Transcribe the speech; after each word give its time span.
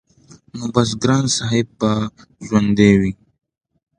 نو 0.57 0.65
بس 0.73 0.89
ګران 1.03 1.25
صاحب 1.37 1.67
به 1.79 1.91
ژوندی 2.45 2.91
وي- 2.99 3.13